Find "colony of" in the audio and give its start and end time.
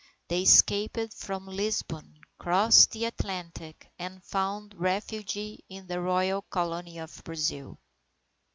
6.41-7.23